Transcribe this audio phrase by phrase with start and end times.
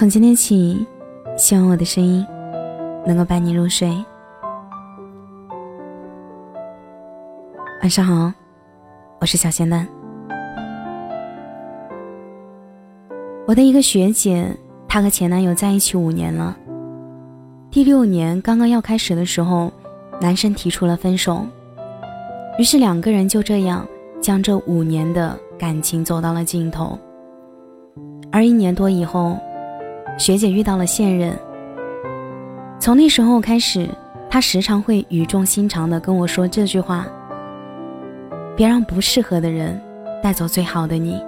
[0.00, 0.86] 从今天起，
[1.36, 2.26] 希望我的声音
[3.06, 3.94] 能够伴你入睡。
[7.82, 8.32] 晚上好，
[9.20, 9.86] 我是小仙丹。
[13.46, 14.56] 我的一个学姐，
[14.88, 16.56] 她和前男友在一起五年了。
[17.70, 19.70] 第六年刚刚要开始的时候，
[20.18, 21.44] 男生提出了分手，
[22.58, 23.86] 于是两个人就这样
[24.18, 26.98] 将这五年的感情走到了尽头。
[28.32, 29.36] 而一年多以后，
[30.20, 31.34] 学姐遇到了现任。
[32.78, 33.88] 从那时候开始，
[34.28, 37.06] 她时常会语重心长地跟我说这句话
[38.54, 39.80] ：“别让不适合的人
[40.22, 41.18] 带走最好的你。”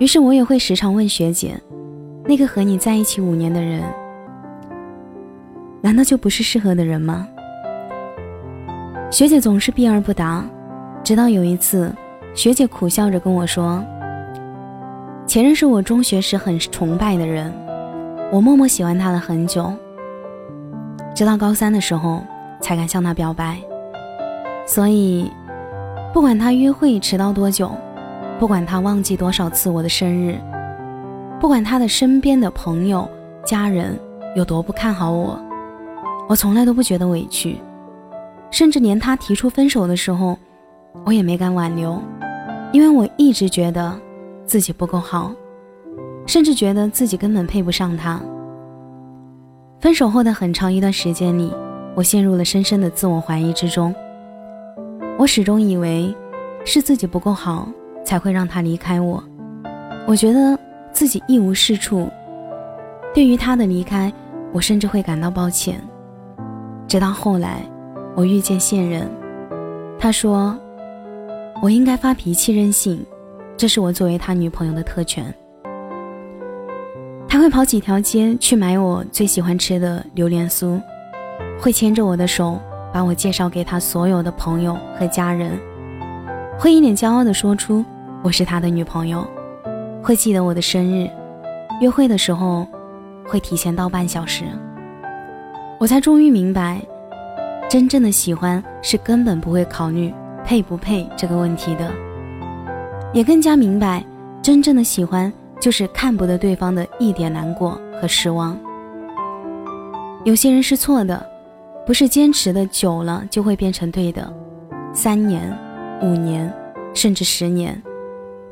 [0.00, 1.60] 于是我也会时常问学姐
[2.24, 3.82] ：“那个和你在一起五年的人，
[5.82, 7.28] 难道就不是适合的人吗？”
[9.12, 10.42] 学姐总是避而不答，
[11.04, 11.94] 直到有一次，
[12.34, 13.84] 学姐苦笑着跟我说。
[15.30, 17.54] 前任是我中学时很崇拜的人，
[18.32, 19.72] 我默默喜欢他了很久，
[21.14, 22.20] 直到高三的时候
[22.60, 23.56] 才敢向他表白。
[24.66, 25.30] 所以，
[26.12, 27.70] 不管他约会迟到多久，
[28.40, 30.36] 不管他忘记多少次我的生日，
[31.38, 33.08] 不管他的身边的朋友、
[33.46, 33.96] 家人
[34.34, 35.40] 有多不看好我，
[36.28, 37.56] 我从来都不觉得委屈，
[38.50, 40.36] 甚至连他提出分手的时候，
[41.04, 42.02] 我也没敢挽留，
[42.72, 43.96] 因为我一直觉得。
[44.50, 45.32] 自己不够好，
[46.26, 48.20] 甚至觉得自己根本配不上他。
[49.78, 51.54] 分手后的很长一段时间里，
[51.94, 53.94] 我陷入了深深的自我怀疑之中。
[55.16, 56.12] 我始终以为
[56.64, 57.68] 是自己不够好，
[58.04, 59.22] 才会让他离开我。
[60.04, 60.58] 我觉得
[60.90, 62.08] 自己一无是处，
[63.14, 64.12] 对于他的离开，
[64.52, 65.80] 我甚至会感到抱歉。
[66.88, 67.62] 直到后来，
[68.16, 69.08] 我遇见现任，
[69.96, 70.58] 他说
[71.62, 73.00] 我应该发脾气任性。
[73.60, 75.22] 这是我作为他女朋友的特权。
[77.28, 80.80] 他会跑几条街去买我最喜欢吃的榴莲酥，
[81.60, 82.58] 会牵着我的手
[82.90, 85.60] 把我介绍给他所有的朋友和家人，
[86.58, 87.84] 会一脸骄傲地说出
[88.22, 89.26] 我是他的女朋友，
[90.02, 91.06] 会记得我的生日，
[91.82, 92.66] 约会的时候
[93.28, 94.44] 会提前到半小时。
[95.78, 96.80] 我才终于明白，
[97.68, 100.10] 真正的喜欢是根本不会考虑
[100.46, 101.92] 配不配这个问题的。
[103.12, 104.04] 也更加明白，
[104.40, 108.56] 真正的喜欢就是看不得对方的一点难过和失望。
[110.24, 111.26] 有些人是错的，
[111.84, 114.32] 不是坚持的久了就会变成对的。
[114.92, 115.52] 三年、
[116.02, 116.52] 五年，
[116.94, 117.80] 甚至十年，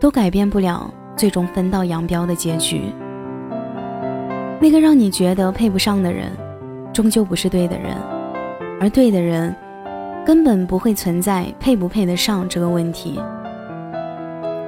[0.00, 2.82] 都改变不了最终分道扬镳的结局。
[4.58, 6.30] 那个让你觉得配不上的人，
[6.94, 7.94] 终究不是对的人，
[8.80, 9.54] 而对的人，
[10.24, 13.20] 根本不会存在配不配得上这个问题。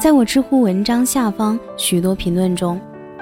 [0.00, 2.80] 在我知乎文章下方许多评论中，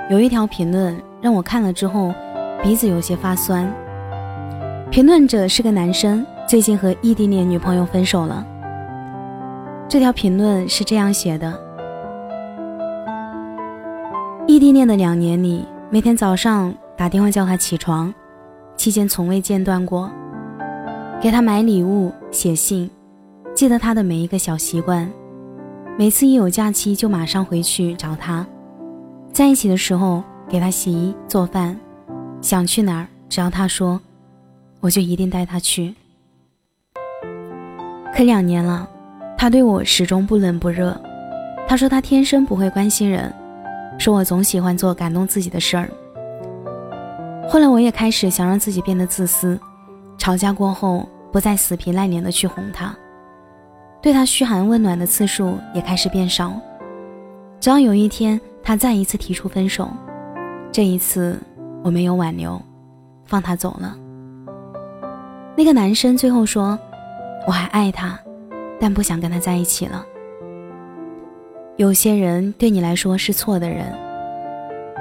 [0.09, 2.15] 有一条评论让我看了之后
[2.62, 3.69] 鼻子有些发酸。
[4.88, 8.47] 评论者是个男生，最近和异地恋女朋友分手了。
[9.88, 11.53] 这条评论是这样写的：
[14.47, 18.15] 异地恋的两年里，每天早上打电话叫他起床，
[18.77, 20.09] 期间从未间断过，
[21.21, 22.88] 给他买礼物、写信，
[23.53, 25.11] 记得他的每一个小习惯。
[25.98, 28.47] 每次一有假期就马上回去找他，
[29.32, 31.76] 在一起的时候给他洗衣做饭，
[32.41, 34.00] 想去哪儿只要他说，
[34.78, 35.92] 我就一定带他去。
[38.14, 38.88] 可两年了，
[39.37, 40.97] 他对我始终不冷不热。
[41.66, 43.34] 他说他天生不会关心人，
[43.98, 45.91] 说我总喜欢做感动自己的事儿。
[47.48, 49.58] 后来我也开始想让自己变得自私，
[50.16, 52.97] 吵架过后不再死皮赖脸的去哄他。
[54.00, 56.53] 对他嘘寒问暖的次数也开始变少，
[57.59, 59.88] 直到有一天，他再一次提出分手。
[60.70, 61.36] 这一次，
[61.82, 62.60] 我没有挽留，
[63.25, 63.97] 放他走了。
[65.56, 66.78] 那个男生最后说
[67.44, 68.17] ：“我还爱他，
[68.78, 70.06] 但不想跟他在一起了。”
[71.76, 73.93] 有些人对你来说是错的人，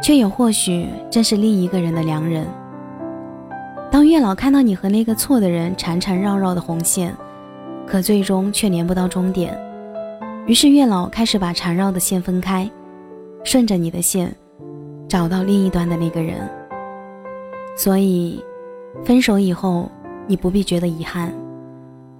[0.01, 2.47] 却也或许正是另一个人的良人。
[3.91, 7.15] 当月老看到你和那个错的人缠缠绕绕的红线。
[7.87, 9.57] 可最终却连不到终点，
[10.45, 12.69] 于是月老开始把缠绕的线分开，
[13.45, 14.35] 顺着你的线，
[15.07, 16.37] 找到另一端的那个人。
[17.77, 18.43] 所以，
[19.05, 19.89] 分手以后
[20.27, 21.33] 你不必觉得遗憾，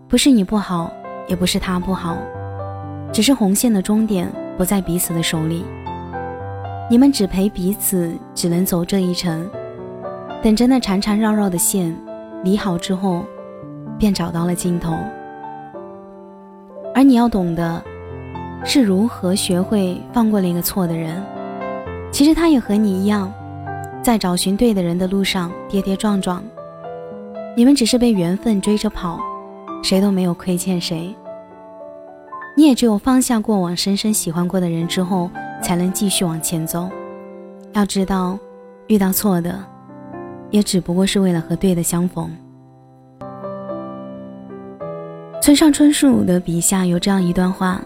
[0.08, 0.90] 不是你不好，
[1.28, 2.18] 也不是他不好，
[3.12, 5.66] 只是红线的终点不在彼此的手里，
[6.90, 9.50] 你们只陪彼此，只能走这一程，
[10.42, 11.94] 等着那缠缠绕绕的线
[12.46, 13.26] 理好之后，
[14.00, 14.96] 便找到了尽头。
[16.98, 17.80] 而你要懂得，
[18.66, 21.24] 是如何学会放过那个错的人。
[22.12, 23.32] 其实他也和你一样，
[24.02, 26.44] 在找寻对的人的路上跌跌撞撞。
[27.56, 29.20] 你们只是被缘分追着跑，
[29.84, 31.16] 谁都没有亏欠谁。
[32.56, 35.30] 你也只有放下过往深深喜欢过的人之后，
[35.62, 36.90] 才能继续往前走。
[37.74, 38.40] 要知道，
[38.88, 39.64] 遇到错的，
[40.50, 42.36] 也只不过是为了和对的相逢。
[45.48, 47.82] 村上春树的笔下有这样一段话：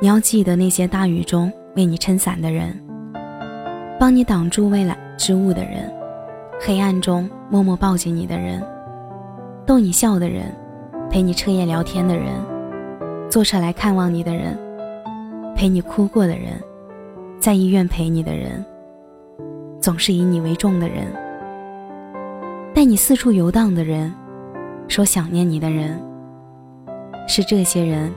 [0.00, 2.74] 你要记得那些大雨中为你撑伞的人，
[3.98, 5.92] 帮你挡住未来之雾的人，
[6.58, 8.66] 黑暗中默默抱紧你的人。
[9.66, 10.46] 逗你笑的人，
[11.10, 12.28] 陪你彻夜聊天的人，
[13.28, 14.58] 坐车来看望你的人，
[15.54, 16.58] 陪你哭过的人，
[17.38, 18.64] 在医院陪你的人，
[19.82, 21.04] 总是以你为重的人，
[22.72, 24.10] 带你四处游荡的人，
[24.88, 26.00] 说想念你的人，
[27.26, 28.12] 是这些人，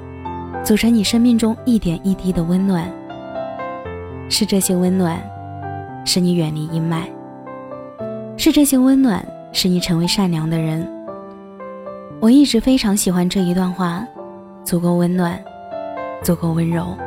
[0.63, 2.91] 组成你生命中一点一滴的温暖。
[4.29, 5.21] 是这些温暖，
[6.05, 7.03] 使你远离阴霾。
[8.37, 10.87] 是这些温暖，使你成为善良的人。
[12.19, 14.03] 我一直非常喜欢这一段话，
[14.63, 15.39] 足够温暖，
[16.23, 16.97] 足够温柔。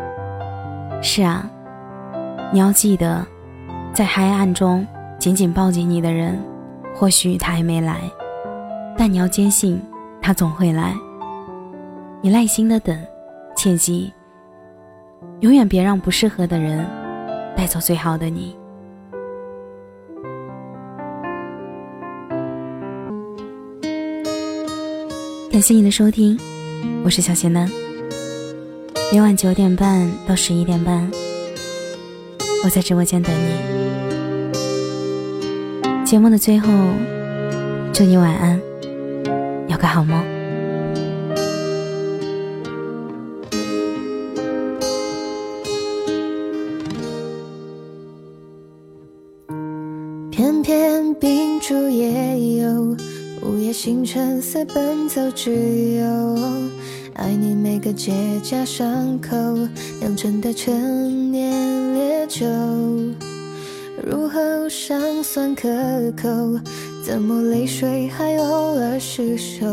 [1.03, 1.49] 是啊，
[2.53, 3.27] 你要记得，
[3.93, 4.87] 在黑暗中
[5.19, 6.39] 紧紧抱紧你的人，
[6.95, 7.97] 或许他还没来，
[8.97, 9.83] 但你要坚信，
[10.23, 10.95] 他总会来。
[12.27, 12.99] 你耐心的等，
[13.57, 14.13] 切记，
[15.43, 16.85] 永远别让不适合的人
[17.57, 18.57] 带走最好的你。
[25.53, 26.37] 感谢你的收听，
[27.05, 27.71] 我是小贤男。
[29.13, 31.09] 每晚九点半到十一点半，
[32.65, 33.51] 我在直播间等你。
[36.05, 36.67] 节目的最后，
[37.93, 38.61] 祝你晚安，
[39.69, 40.36] 有个好梦。
[53.87, 56.37] 青春似奔走之友，
[57.15, 58.13] 爱你每个结
[58.43, 59.31] 痂伤口
[60.01, 62.45] 酿成的陈年烈酒，
[64.05, 65.69] 入喉尚酸可
[66.21, 66.29] 口，
[67.05, 69.65] 怎么泪水还偶尔失守？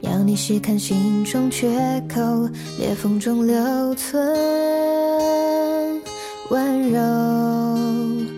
[0.00, 1.68] 要你细看心中缺
[2.12, 2.48] 口，
[2.80, 4.20] 裂缝中留存
[6.50, 8.37] 温柔。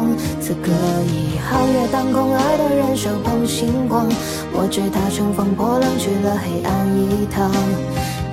[0.51, 0.69] 此刻
[1.07, 4.05] 已皓月当空，爱的人手捧星光。
[4.51, 7.49] 我知他乘风破浪去了黑暗一趟，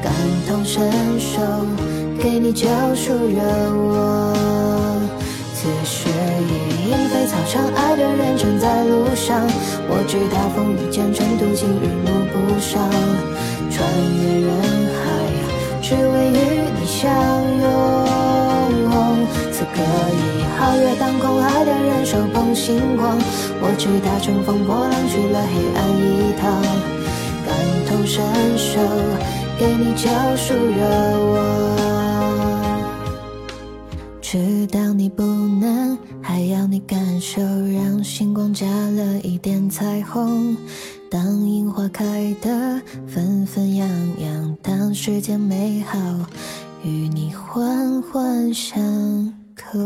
[0.03, 0.13] 感
[0.49, 1.39] 同身受，
[2.21, 3.39] 给你救赎热
[3.95, 4.35] 望。
[5.55, 6.11] 此时
[6.43, 9.47] 已莺飞草长，爱的人正在路上。
[9.87, 12.83] 我知他风雨兼程，途经日暮不赏，
[13.71, 13.87] 穿
[14.19, 14.51] 越人
[14.91, 15.07] 海，
[15.81, 17.07] 只为与你相
[17.63, 17.69] 拥。
[19.53, 19.79] 此刻
[20.11, 21.41] 已皓月当空，
[22.09, 23.19] 手捧星光。
[23.61, 26.49] 我知他乘风破浪去了黑暗一趟，
[27.45, 27.53] 感
[27.87, 28.25] 同身
[28.57, 28.81] 受，
[29.59, 30.81] 给你救赎热
[31.35, 31.37] 望。
[34.23, 40.57] 知道你不能，还要你感受，让星光加了一点彩虹。
[41.11, 43.87] 当樱花开得纷纷扬
[44.19, 45.99] 扬，当世间美好
[46.83, 48.81] 与你环环相。
[49.55, 49.79] 扣。